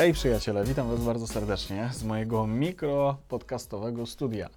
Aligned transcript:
Hej 0.00 0.12
przyjaciele, 0.12 0.64
witam 0.64 0.88
Was 0.88 1.04
bardzo 1.04 1.26
serdecznie 1.26 1.88
z 1.92 2.04
mojego 2.04 2.46
mikro 2.46 3.16
podcastowego 3.28 4.06
studia. 4.06 4.48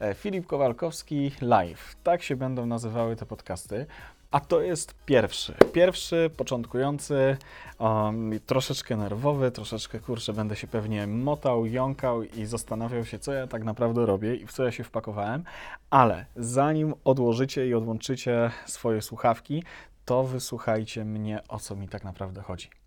E, 0.00 0.14
Filip 0.14 0.46
Kowalkowski 0.46 1.32
Live. 1.40 1.96
Tak 2.02 2.22
się 2.22 2.36
będą 2.36 2.66
nazywały 2.66 3.16
te 3.16 3.26
podcasty. 3.26 3.86
A 4.30 4.40
to 4.40 4.60
jest 4.60 4.94
pierwszy. 5.06 5.54
Pierwszy, 5.72 6.30
początkujący, 6.36 7.36
um, 7.78 8.40
troszeczkę 8.46 8.96
nerwowy, 8.96 9.50
troszeczkę 9.50 10.00
kurczę, 10.00 10.32
będę 10.32 10.56
się 10.56 10.66
pewnie 10.66 11.06
motał, 11.06 11.66
jąkał 11.66 12.22
i 12.22 12.44
zastanawiał 12.44 13.04
się, 13.04 13.18
co 13.18 13.32
ja 13.32 13.46
tak 13.46 13.64
naprawdę 13.64 14.06
robię 14.06 14.34
i 14.34 14.46
w 14.46 14.52
co 14.52 14.64
ja 14.64 14.72
się 14.72 14.84
wpakowałem. 14.84 15.44
Ale 15.90 16.26
zanim 16.36 16.94
odłożycie 17.04 17.66
i 17.66 17.74
odłączycie 17.74 18.50
swoje 18.66 19.02
słuchawki, 19.02 19.62
to 20.04 20.24
wysłuchajcie 20.24 21.04
mnie, 21.04 21.40
o 21.48 21.58
co 21.58 21.76
mi 21.76 21.88
tak 21.88 22.04
naprawdę 22.04 22.42
chodzi. 22.42 22.81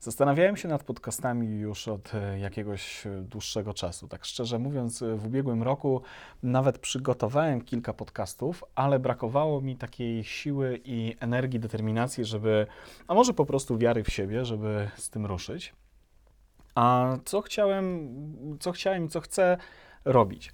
Zastanawiałem 0.00 0.56
się 0.56 0.68
nad 0.68 0.84
podcastami 0.84 1.58
już 1.58 1.88
od 1.88 2.14
e, 2.14 2.38
jakiegoś 2.38 3.06
e, 3.06 3.22
dłuższego 3.22 3.74
czasu. 3.74 4.08
Tak 4.08 4.24
szczerze 4.24 4.58
mówiąc, 4.58 5.02
e, 5.02 5.16
w 5.16 5.26
ubiegłym 5.26 5.62
roku 5.62 6.02
nawet 6.42 6.78
przygotowałem 6.78 7.60
kilka 7.60 7.92
podcastów, 7.92 8.64
ale 8.74 8.98
brakowało 8.98 9.60
mi 9.60 9.76
takiej 9.76 10.24
siły 10.24 10.80
i 10.84 11.16
energii, 11.20 11.60
determinacji, 11.60 12.24
żeby, 12.24 12.66
a 13.08 13.14
może 13.14 13.34
po 13.34 13.46
prostu 13.46 13.78
wiary 13.78 14.04
w 14.04 14.12
siebie, 14.12 14.44
żeby 14.44 14.90
z 14.96 15.10
tym 15.10 15.26
ruszyć. 15.26 15.72
A 16.74 17.16
co 17.24 17.40
chciałem, 17.40 18.08
co 18.60 18.72
chciałem 18.72 19.04
i 19.04 19.08
co 19.08 19.20
chcę 19.20 19.56
robić? 20.04 20.52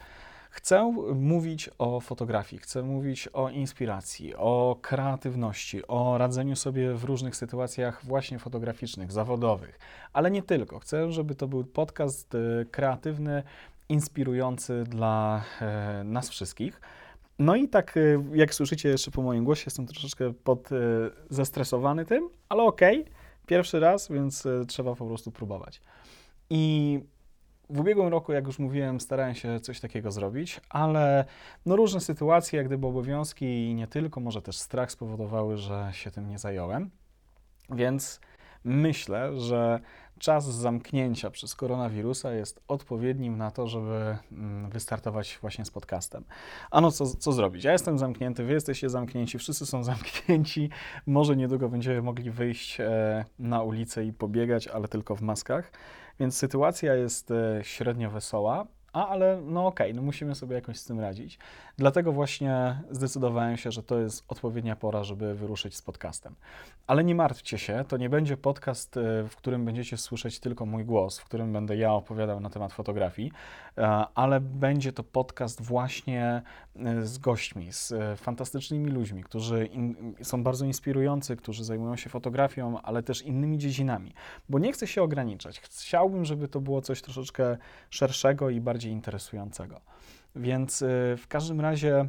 Chcę 0.54 0.94
mówić 1.14 1.70
o 1.78 2.00
fotografii, 2.00 2.62
chcę 2.62 2.82
mówić 2.82 3.28
o 3.32 3.48
inspiracji, 3.48 4.34
o 4.36 4.76
kreatywności, 4.82 5.86
o 5.86 6.18
radzeniu 6.18 6.56
sobie 6.56 6.94
w 6.94 7.04
różnych 7.04 7.36
sytuacjach 7.36 8.04
właśnie 8.04 8.38
fotograficznych, 8.38 9.12
zawodowych, 9.12 9.78
ale 10.12 10.30
nie 10.30 10.42
tylko. 10.42 10.78
Chcę, 10.78 11.12
żeby 11.12 11.34
to 11.34 11.48
był 11.48 11.64
podcast 11.64 12.34
y, 12.34 12.66
kreatywny, 12.70 13.42
inspirujący 13.88 14.84
dla 14.84 15.44
e, 15.60 16.04
nas 16.04 16.28
wszystkich. 16.28 16.80
No 17.38 17.56
i 17.56 17.68
tak, 17.68 17.96
y, 17.96 18.20
jak 18.34 18.54
słyszycie 18.54 18.88
jeszcze 18.88 19.10
po 19.10 19.22
moim 19.22 19.44
głosie, 19.44 19.62
jestem 19.66 19.86
troszeczkę 19.86 20.32
pod, 20.44 20.72
y, 20.72 20.74
zestresowany 21.30 22.04
tym, 22.04 22.28
ale 22.48 22.62
okej, 22.62 23.00
okay, 23.00 23.12
pierwszy 23.46 23.80
raz, 23.80 24.08
więc 24.08 24.48
trzeba 24.68 24.94
po 24.94 25.06
prostu 25.06 25.30
próbować. 25.30 25.80
I 26.50 27.00
w 27.70 27.80
ubiegłym 27.80 28.08
roku, 28.08 28.32
jak 28.32 28.46
już 28.46 28.58
mówiłem, 28.58 29.00
starałem 29.00 29.34
się 29.34 29.60
coś 29.60 29.80
takiego 29.80 30.10
zrobić, 30.10 30.60
ale 30.68 31.24
no 31.66 31.76
różne 31.76 32.00
sytuacje, 32.00 32.56
jak 32.56 32.66
gdyby 32.66 32.86
obowiązki 32.86 33.46
i 33.46 33.74
nie 33.74 33.86
tylko, 33.86 34.20
może 34.20 34.42
też 34.42 34.58
strach 34.58 34.90
spowodowały, 34.90 35.56
że 35.56 35.88
się 35.92 36.10
tym 36.10 36.28
nie 36.28 36.38
zająłem. 36.38 36.90
Więc 37.70 38.20
myślę, 38.64 39.40
że 39.40 39.80
czas 40.18 40.44
zamknięcia 40.44 41.30
przez 41.30 41.54
koronawirusa 41.54 42.32
jest 42.32 42.60
odpowiednim 42.68 43.38
na 43.38 43.50
to, 43.50 43.66
żeby 43.66 44.16
mm, 44.32 44.70
wystartować 44.70 45.38
właśnie 45.40 45.64
z 45.64 45.70
podcastem. 45.70 46.24
Ano, 46.70 46.90
co, 46.90 47.06
co 47.06 47.32
zrobić? 47.32 47.64
Ja 47.64 47.72
jestem 47.72 47.98
zamknięty, 47.98 48.44
wy 48.44 48.52
jesteście 48.52 48.90
zamknięci, 48.90 49.38
wszyscy 49.38 49.66
są 49.66 49.84
zamknięci. 49.94 50.70
Może 51.06 51.36
niedługo 51.36 51.68
będziemy 51.68 52.02
mogli 52.02 52.30
wyjść 52.30 52.80
e, 52.80 53.24
na 53.38 53.62
ulicę 53.62 54.04
i 54.04 54.12
pobiegać, 54.12 54.68
ale 54.68 54.88
tylko 54.88 55.16
w 55.16 55.22
maskach. 55.22 55.72
Więc 56.20 56.36
sytuacja 56.36 56.94
jest 56.94 57.30
e, 57.30 57.60
średnio 57.62 58.10
wesoła, 58.10 58.66
a, 58.94 59.08
ale 59.08 59.40
no 59.46 59.66
okej, 59.66 59.90
okay, 59.90 59.96
no 59.96 60.02
musimy 60.02 60.34
sobie 60.34 60.54
jakoś 60.54 60.76
z 60.76 60.84
tym 60.84 61.00
radzić. 61.00 61.38
Dlatego 61.76 62.12
właśnie 62.12 62.82
zdecydowałem 62.90 63.56
się, 63.56 63.72
że 63.72 63.82
to 63.82 63.98
jest 63.98 64.24
odpowiednia 64.28 64.76
pora, 64.76 65.04
żeby 65.04 65.34
wyruszyć 65.34 65.76
z 65.76 65.82
podcastem. 65.82 66.34
Ale 66.86 67.04
nie 67.04 67.14
martwcie 67.14 67.58
się, 67.58 67.84
to 67.88 67.96
nie 67.96 68.08
będzie 68.08 68.36
podcast, 68.36 68.96
e, 68.96 69.00
w 69.28 69.36
którym 69.36 69.64
będziecie 69.64 69.96
słyszeć 69.96 70.40
tylko 70.40 70.66
mój 70.66 70.84
głos, 70.84 71.18
w 71.18 71.24
którym 71.24 71.52
będę 71.52 71.76
ja 71.76 71.92
opowiadał 71.92 72.40
na 72.40 72.50
temat 72.50 72.72
fotografii, 72.72 73.32
e, 73.78 74.04
ale 74.14 74.40
będzie 74.40 74.92
to 74.92 75.04
podcast 75.04 75.62
właśnie 75.62 76.42
e, 76.76 77.06
z 77.06 77.18
gośćmi, 77.18 77.72
z 77.72 77.94
fantastycznymi 78.20 78.90
ludźmi, 78.90 79.24
którzy 79.24 79.66
in, 79.66 80.14
są 80.22 80.42
bardzo 80.42 80.64
inspirujący, 80.64 81.36
którzy 81.36 81.64
zajmują 81.64 81.96
się 81.96 82.10
fotografią, 82.10 82.80
ale 82.82 83.02
też 83.02 83.22
innymi 83.22 83.58
dziedzinami. 83.58 84.14
Bo 84.48 84.58
nie 84.58 84.72
chcę 84.72 84.86
się 84.86 85.02
ograniczać. 85.02 85.60
Chciałbym, 85.60 86.24
żeby 86.24 86.48
to 86.48 86.60
było 86.60 86.80
coś 86.80 87.02
troszeczkę 87.02 87.56
szerszego 87.90 88.50
i 88.50 88.60
bardziej 88.60 88.83
interesującego. 88.90 89.80
Więc 90.36 90.82
y, 90.82 91.16
w 91.18 91.28
każdym 91.28 91.60
razie 91.60 92.08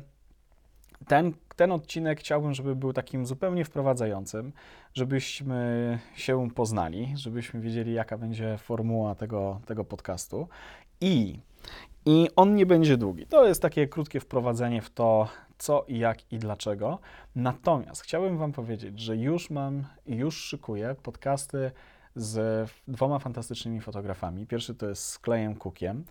ten, 1.07 1.33
ten 1.55 1.71
odcinek 1.71 2.19
chciałbym, 2.19 2.53
żeby 2.53 2.75
był 2.75 2.93
takim 2.93 3.25
zupełnie 3.25 3.65
wprowadzającym, 3.65 4.53
żebyśmy 4.93 5.99
się 6.15 6.49
poznali, 6.51 7.13
żebyśmy 7.15 7.61
wiedzieli, 7.61 7.93
jaka 7.93 8.17
będzie 8.17 8.57
formuła 8.57 9.15
tego, 9.15 9.61
tego 9.65 9.85
podcastu. 9.85 10.47
I, 11.01 11.39
I 12.05 12.29
on 12.35 12.55
nie 12.55 12.65
będzie 12.65 12.97
długi. 12.97 13.25
To 13.25 13.47
jest 13.47 13.61
takie 13.61 13.87
krótkie 13.87 14.19
wprowadzenie 14.19 14.81
w 14.81 14.89
to, 14.89 15.27
co 15.57 15.85
i 15.87 15.99
jak 15.99 16.33
i 16.33 16.39
dlaczego. 16.39 16.99
Natomiast 17.35 18.01
chciałbym 18.01 18.37
Wam 18.37 18.51
powiedzieć, 18.51 18.99
że 18.99 19.17
już 19.17 19.49
mam 19.49 19.83
już 20.07 20.37
szykuję 20.37 20.95
podcasty 21.03 21.71
z 22.15 22.69
dwoma 22.87 23.19
fantastycznymi 23.19 23.81
fotografami. 23.81 24.47
Pierwszy 24.47 24.75
to 24.75 24.89
jest 24.89 25.03
z 25.03 25.19
Klejem 25.19 25.55
Cookiem 25.55 26.05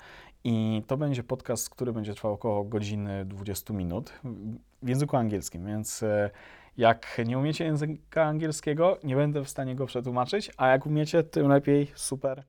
i 0.44 0.82
to 0.86 0.96
będzie 0.96 1.22
podcast, 1.22 1.70
który 1.70 1.92
będzie 1.92 2.14
trwał 2.14 2.32
około 2.32 2.64
godziny 2.64 3.24
20 3.24 3.74
minut 3.74 4.12
w 4.82 4.88
języku 4.88 5.16
angielskim, 5.16 5.66
więc 5.66 6.02
e, 6.02 6.30
jak 6.76 7.20
nie 7.26 7.38
umiecie 7.38 7.64
języka 7.64 8.24
angielskiego, 8.24 8.98
nie 9.04 9.16
będę 9.16 9.44
w 9.44 9.48
stanie 9.48 9.74
go 9.74 9.86
przetłumaczyć, 9.86 10.50
a 10.56 10.68
jak 10.68 10.86
umiecie, 10.86 11.22
tym 11.22 11.48
lepiej, 11.48 11.92
super. 11.94 12.44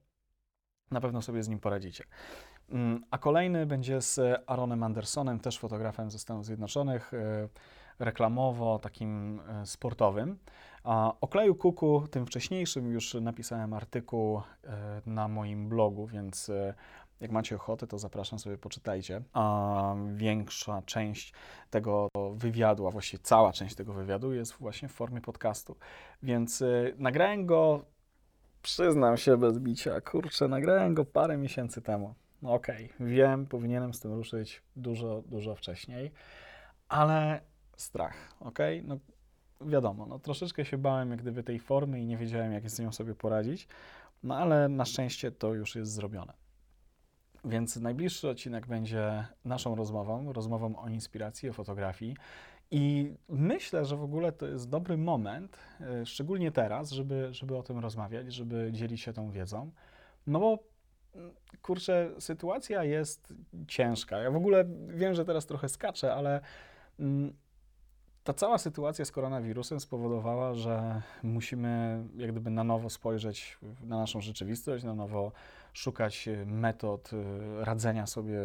Na 0.91 1.01
pewno 1.01 1.21
sobie 1.21 1.43
z 1.43 1.49
nim 1.49 1.59
poradzicie. 1.59 2.03
Mm, 2.69 3.03
a 3.11 3.17
kolejny 3.17 3.65
będzie 3.65 4.01
z 4.01 4.19
Aaronem 4.47 4.83
Andersonem, 4.83 5.39
też 5.39 5.59
fotografem 5.59 6.11
ze 6.11 6.19
Stanów 6.19 6.45
Zjednoczonych, 6.45 7.13
e, 7.13 7.49
reklamowo, 7.99 8.79
takim 8.79 9.39
e, 9.39 9.65
sportowym. 9.65 10.37
O 11.21 11.27
kleju 11.27 11.55
kuku, 11.55 12.07
tym 12.11 12.25
wcześniejszym, 12.25 12.91
już 12.91 13.13
napisałem 13.13 13.73
artykuł 13.73 14.41
na 15.05 15.27
moim 15.27 15.69
blogu, 15.69 16.07
więc 16.07 16.51
jak 17.19 17.31
macie 17.31 17.55
ochotę, 17.55 17.87
to 17.87 17.97
zapraszam 17.97 18.39
sobie, 18.39 18.57
poczytajcie. 18.57 19.21
A 19.33 19.95
większa 20.13 20.81
część 20.85 21.33
tego 21.69 22.07
wywiadu, 22.33 22.87
a 22.87 22.91
właściwie 22.91 23.23
cała 23.23 23.53
część 23.53 23.75
tego 23.75 23.93
wywiadu 23.93 24.33
jest 24.33 24.53
właśnie 24.53 24.87
w 24.87 24.91
formie 24.91 25.21
podcastu. 25.21 25.75
Więc 26.23 26.61
y, 26.61 26.95
nagrałem 26.97 27.45
go, 27.45 27.85
przyznam 28.61 29.17
się 29.17 29.37
bez 29.37 29.59
bicia, 29.59 30.01
kurczę, 30.01 30.47
nagrałem 30.47 30.93
go 30.93 31.05
parę 31.05 31.37
miesięcy 31.37 31.81
temu. 31.81 32.15
No 32.41 32.53
okej, 32.53 32.91
okay, 32.95 33.07
wiem, 33.07 33.45
powinienem 33.45 33.93
z 33.93 33.99
tym 33.99 34.13
ruszyć 34.13 34.61
dużo, 34.75 35.23
dużo 35.25 35.55
wcześniej, 35.55 36.11
ale 36.89 37.41
strach, 37.77 38.35
ok? 38.39 38.59
No 38.83 38.97
wiadomo, 39.61 40.05
no 40.05 40.19
troszeczkę 40.19 40.65
się 40.65 40.77
bałem 40.77 41.11
jak 41.11 41.21
gdyby 41.21 41.43
tej 41.43 41.59
formy 41.59 42.01
i 42.01 42.05
nie 42.05 42.17
wiedziałem, 42.17 42.53
jak 42.53 42.69
z 42.69 42.79
nią 42.79 42.91
sobie 42.91 43.15
poradzić, 43.15 43.67
no 44.23 44.37
ale 44.37 44.69
na 44.69 44.85
szczęście 44.85 45.31
to 45.31 45.53
już 45.53 45.75
jest 45.75 45.91
zrobione. 45.91 46.44
Więc 47.45 47.75
najbliższy 47.75 48.29
odcinek 48.29 48.67
będzie 48.67 49.25
naszą 49.45 49.75
rozmową, 49.75 50.33
rozmową 50.33 50.75
o 50.75 50.89
inspiracji, 50.89 51.49
o 51.49 51.53
fotografii. 51.53 52.15
I 52.71 53.13
myślę, 53.29 53.85
że 53.85 53.97
w 53.97 54.03
ogóle 54.03 54.31
to 54.31 54.47
jest 54.47 54.69
dobry 54.69 54.97
moment, 54.97 55.57
e, 55.81 56.05
szczególnie 56.05 56.51
teraz, 56.51 56.91
żeby, 56.91 57.27
żeby 57.31 57.57
o 57.57 57.63
tym 57.63 57.79
rozmawiać, 57.79 58.33
żeby 58.33 58.69
dzielić 58.71 59.01
się 59.01 59.13
tą 59.13 59.31
wiedzą. 59.31 59.71
No 60.27 60.39
bo 60.39 60.59
mm, 61.15 61.31
kurczę, 61.61 62.11
sytuacja 62.19 62.83
jest 62.83 63.33
ciężka. 63.67 64.17
Ja 64.17 64.31
w 64.31 64.35
ogóle 64.35 64.65
wiem, 64.87 65.13
że 65.13 65.25
teraz 65.25 65.45
trochę 65.45 65.69
skaczę, 65.69 66.13
ale 66.13 66.41
mm, 66.99 67.33
ta 68.23 68.33
cała 68.33 68.57
sytuacja 68.57 69.05
z 69.05 69.11
koronawirusem 69.11 69.79
spowodowała, 69.79 70.53
że 70.53 71.01
musimy 71.23 72.03
jak 72.17 72.31
gdyby 72.31 72.49
na 72.49 72.63
nowo 72.63 72.89
spojrzeć 72.89 73.57
na 73.83 73.97
naszą 73.97 74.21
rzeczywistość, 74.21 74.83
na 74.83 74.95
nowo 74.95 75.31
szukać 75.75 76.27
e, 76.27 76.45
metod 76.45 77.11
e, 77.13 77.65
radzenia 77.65 78.07
sobie 78.07 78.39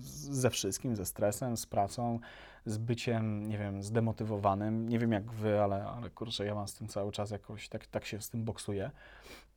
ze 0.00 0.50
wszystkim, 0.50 0.96
ze 0.96 1.06
stresem, 1.06 1.56
z 1.56 1.66
pracą, 1.66 2.18
z 2.66 2.78
byciem, 2.78 3.48
nie 3.48 3.58
wiem, 3.58 3.82
zdemotywowanym. 3.82 4.88
Nie 4.88 4.98
wiem 4.98 5.12
jak 5.12 5.32
wy, 5.32 5.60
ale, 5.60 5.84
ale 5.84 6.10
kurczę, 6.10 6.46
ja 6.46 6.54
mam 6.54 6.68
z 6.68 6.74
tym 6.74 6.88
cały 6.88 7.12
czas 7.12 7.30
jakoś, 7.30 7.68
tak, 7.68 7.86
tak 7.86 8.04
się 8.04 8.20
z 8.20 8.30
tym 8.30 8.44
boksuję. 8.44 8.90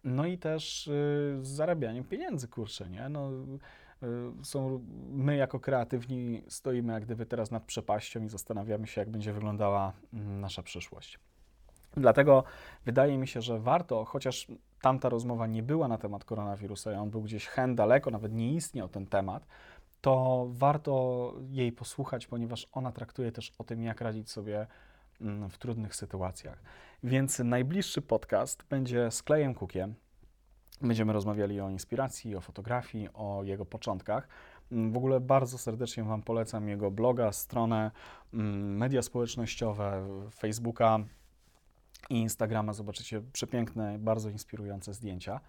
No 0.04 0.26
i 0.26 0.38
też 0.38 0.90
z 1.42 1.48
zarabianiem 1.48 2.04
pieniędzy, 2.04 2.48
kurczę, 2.48 2.90
nie? 2.90 3.10
No, 3.10 3.30
są, 4.44 4.86
my 5.10 5.36
jako 5.36 5.60
kreatywni 5.60 6.44
stoimy 6.48 6.94
jak 6.94 7.06
gdyby 7.06 7.26
teraz 7.26 7.52
nad 7.52 7.64
przepaścią 7.64 8.24
i 8.24 8.30
zastanawiamy 8.30 8.88
się, 8.88 9.02
jak 9.02 9.10
będzie 9.10 9.34
wyglądała 9.34 9.94
mm, 10.14 10.42
nasza 10.42 10.64
przyszłość. 10.64 11.20
Dlatego 11.98 12.44
wydaje 12.86 13.18
mi 13.18 13.28
się, 13.28 13.42
że 13.42 13.60
warto, 13.60 14.06
chociaż 14.06 14.48
tamta 14.82 15.10
rozmowa 15.10 15.48
nie 15.48 15.64
była 15.64 15.88
na 15.88 15.98
temat 15.98 16.26
koronawirusa, 16.26 16.92
on 16.92 17.10
był 17.10 17.22
gdzieś 17.22 17.48
hen 17.48 17.76
daleko, 17.76 18.12
nawet 18.12 18.34
nie 18.34 18.54
istniał 18.54 18.90
ten 18.90 19.06
temat, 19.06 19.48
to 20.02 20.48
warto 20.50 21.34
jej 21.50 21.72
posłuchać, 21.72 22.28
ponieważ 22.28 22.68
ona 22.72 22.92
traktuje 22.92 23.32
też 23.32 23.54
o 23.58 23.64
tym, 23.64 23.84
jak 23.84 24.02
radzić 24.02 24.32
sobie 24.32 24.68
mm, 25.22 25.50
w 25.50 25.58
trudnych 25.58 25.96
sytuacjach. 25.96 26.64
Więc 27.04 27.40
najbliższy 27.40 28.02
podcast 28.02 28.64
będzie 28.70 29.12
z 29.12 29.24
Klejem 29.24 29.56
Cookiem. 29.56 29.96
Będziemy 30.82 31.14
rozmawiali 31.14 31.62
o 31.62 31.70
inspiracji, 31.70 32.36
o 32.36 32.42
fotografii, 32.42 33.10
o 33.14 33.42
jego 33.44 33.66
początkach. 33.66 34.28
W 34.72 34.98
ogóle 34.98 35.20
bardzo 35.20 35.58
serdecznie 35.58 36.04
Wam 36.04 36.22
polecam 36.22 36.70
jego 36.70 36.92
bloga, 36.92 37.32
stronę, 37.32 37.92
mm, 38.34 38.78
media 38.78 39.02
społecznościowe, 39.02 40.08
Facebooka 40.32 41.00
i 42.10 42.16
Instagrama. 42.16 42.74
Zobaczycie 42.74 43.22
przepiękne, 43.22 44.00
bardzo 44.00 44.30
inspirujące 44.30 44.94
zdjęcia. 44.94 45.40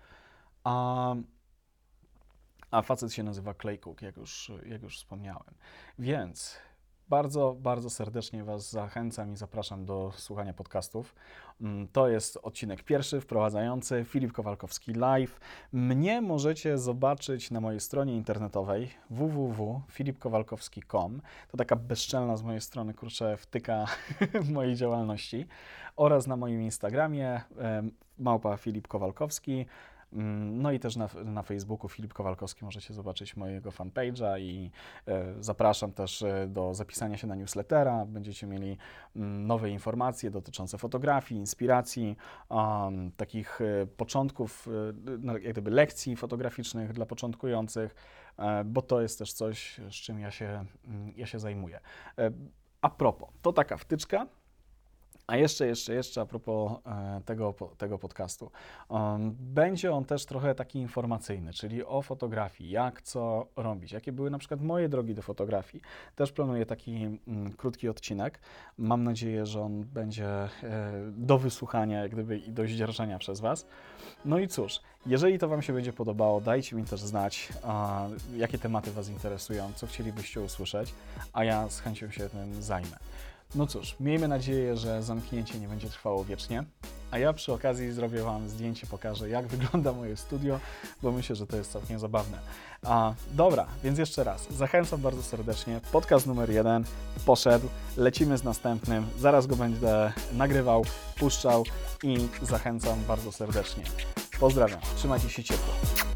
A, 0.64 1.14
a 2.70 2.82
facet 2.82 3.12
się 3.12 3.22
nazywa 3.22 3.54
Clay 3.54 3.78
Cook, 3.78 4.02
jak 4.02 4.16
już, 4.16 4.52
jak 4.66 4.82
już 4.82 4.96
wspomniałem. 4.96 5.54
Więc 5.98 6.58
bardzo, 7.10 7.56
bardzo 7.60 7.90
serdecznie 7.90 8.44
Was 8.44 8.70
zachęcam 8.70 9.32
i 9.32 9.36
zapraszam 9.36 9.84
do 9.84 10.12
słuchania 10.16 10.52
podcastów. 10.52 11.14
Mm, 11.60 11.88
To 11.88 12.08
jest 12.08 12.38
odcinek 12.42 12.82
pierwszy, 12.82 13.20
wprowadzający 13.20 14.04
Filip 14.04 14.32
Kowalkowski 14.32 14.92
Live. 14.92 15.40
Mnie 15.72 16.20
możecie 16.20 16.78
zobaczyć 16.78 17.50
na 17.50 17.60
mojej 17.60 17.80
stronie 17.80 18.16
internetowej 18.16 18.90
www.filipkowalkowski.com. 19.10 21.20
To 21.50 21.56
taka 21.56 21.76
bezczelna 21.76 22.36
z 22.36 22.42
mojej 22.42 22.60
strony, 22.60 22.94
kurczę, 22.94 23.36
wtyka 23.36 23.86
mojej 24.52 24.76
działalności. 24.76 25.46
Oraz 25.96 26.26
na 26.26 26.36
moim 26.36 26.62
Instagramie 26.62 27.40
małpa 28.18 28.56
Filip 28.56 28.88
Kowalkowski. 28.88 29.66
Mm, 30.12 30.62
No 30.62 30.72
i 30.72 30.80
też 30.80 30.96
na, 30.96 31.08
na 31.24 31.42
Facebooku 31.42 31.88
Filip 31.88 32.12
Kowalkowski 32.12 32.64
możecie 32.64 32.94
zobaczyć 32.94 33.36
mojego 33.36 33.70
fanpage'a 33.70 34.40
i 34.40 34.70
e, 35.08 35.34
zapraszam 35.40 35.92
też 35.92 36.22
e, 36.22 36.46
do 36.48 36.74
zapisania 36.74 37.16
się 37.16 37.26
na 37.26 37.34
newslettera. 37.34 38.06
Będziecie 38.06 38.46
mieli 38.46 38.76
mm, 39.16 39.46
nowe 39.46 39.70
informacje 39.70 40.30
dotyczące 40.30 40.78
fotografii, 40.78 41.40
inspiracji, 41.40 42.16
um, 42.48 43.12
takich 43.16 43.60
e, 43.60 43.86
początków, 43.86 44.68
no, 45.18 45.38
jak 45.38 45.52
gdyby 45.52 45.70
lekcji 45.70 46.16
fotograficznych 46.16 46.92
dla 46.92 47.06
początkujących, 47.06 47.94
bo 48.64 48.82
to 48.82 49.00
jest 49.00 49.18
też 49.18 49.32
coś, 49.32 49.80
z 49.90 49.94
czym 49.94 50.18
ja 50.18 50.30
się, 50.30 50.64
mm, 50.84 51.12
ja 51.16 51.26
się 51.26 51.38
zajmuję. 51.38 51.80
A 52.80 52.90
propos, 52.90 53.28
to 53.42 53.52
taka 53.52 53.76
wtyczka. 53.76 54.26
A 55.30 55.36
jeszcze, 55.36 55.66
jeszcze, 55.66 55.94
jeszcze 55.94 56.20
a 56.20 56.26
propos 56.26 56.72
e, 56.86 57.20
tego, 57.24 57.54
tego 57.78 57.98
podcastu. 57.98 58.50
Um, 58.88 59.36
będzie 59.40 59.92
on 59.92 60.04
też 60.04 60.26
trochę 60.26 60.54
taki 60.54 60.78
informacyjny, 60.78 61.52
czyli 61.52 61.84
o 61.84 62.02
fotografii, 62.02 62.70
jak 62.70 63.02
co 63.02 63.46
robić, 63.56 63.92
jakie 63.92 64.12
były 64.12 64.30
na 64.30 64.38
przykład 64.38 64.60
moje 64.60 64.88
drogi 64.88 65.14
do 65.14 65.22
fotografii. 65.22 65.82
Też 66.16 66.32
planuję 66.32 66.66
taki 66.66 66.92
mm, 66.94 67.52
krótki 67.56 67.88
odcinek. 67.88 68.40
Mam 68.78 69.04
nadzieję, 69.04 69.46
że 69.46 69.60
on 69.60 69.84
będzie 69.84 70.28
e, 70.28 70.48
do 71.12 71.38
wysłuchania 71.38 72.02
jak 72.02 72.10
gdyby 72.10 72.38
i 72.38 72.52
do 72.52 72.64
zdzierżenia 72.66 73.18
przez 73.18 73.40
Was. 73.40 73.66
No 74.24 74.38
i 74.38 74.48
cóż, 74.48 74.80
jeżeli 75.06 75.38
to 75.38 75.48
Wam 75.48 75.62
się 75.62 75.72
będzie 75.72 75.92
podobało, 75.92 76.40
dajcie 76.40 76.76
mi 76.76 76.84
też 76.84 77.00
znać, 77.00 77.48
jakie 78.36 78.58
tematy 78.58 78.92
Was 78.92 79.08
interesują, 79.08 79.72
co 79.76 79.86
chcielibyście 79.86 80.40
usłyszeć, 80.40 80.94
a 81.32 81.44
ja 81.44 81.68
z 81.68 81.80
chęcią 81.80 82.10
się 82.10 82.28
tym 82.28 82.62
zajmę. 82.62 82.96
No 83.54 83.66
cóż, 83.66 83.96
miejmy 84.00 84.28
nadzieję, 84.28 84.76
że 84.76 85.02
zamknięcie 85.02 85.58
nie 85.58 85.68
będzie 85.68 85.88
trwało 85.88 86.24
wiecznie. 86.24 86.64
A 87.10 87.18
ja 87.18 87.32
przy 87.32 87.52
okazji 87.52 87.92
zrobię 87.92 88.22
Wam 88.22 88.48
zdjęcie, 88.48 88.86
pokażę 88.86 89.28
jak 89.28 89.46
wygląda 89.56 89.92
moje 89.92 90.16
studio, 90.16 90.60
bo 91.02 91.12
myślę, 91.12 91.36
że 91.36 91.46
to 91.46 91.56
jest 91.56 91.72
całkiem 91.72 91.98
zabawne. 91.98 92.38
A, 92.82 93.14
dobra, 93.32 93.66
więc 93.84 93.98
jeszcze 93.98 94.24
raz, 94.24 94.52
zachęcam 94.52 95.00
bardzo 95.00 95.22
serdecznie. 95.22 95.80
Podcast 95.92 96.26
numer 96.26 96.50
jeden 96.50 96.84
poszedł, 97.26 97.68
lecimy 97.96 98.38
z 98.38 98.44
następnym. 98.44 99.06
Zaraz 99.18 99.46
go 99.46 99.56
będę 99.56 100.12
nagrywał, 100.32 100.84
puszczał 101.18 101.64
i 102.02 102.28
zachęcam 102.42 102.98
bardzo 103.08 103.32
serdecznie. 103.32 103.84
Pozdrawiam, 104.40 104.80
trzymajcie 104.96 105.30
się 105.30 105.44
ciepło. 105.44 106.09